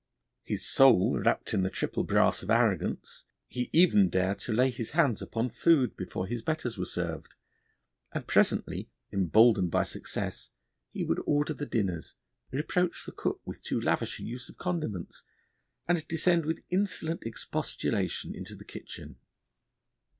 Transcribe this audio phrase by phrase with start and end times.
[0.41, 4.93] His soul wrapped in the triple brass of arrogance, he even dared to lay his
[4.97, 7.35] hands upon food before his betters were served;
[8.11, 10.49] and presently, emboldened by success,
[10.89, 12.15] he would order the dinners,
[12.49, 15.21] reproach the cook with a too lavish use of condiments,
[15.87, 19.17] and descend with insolent expostulation into the kitchen.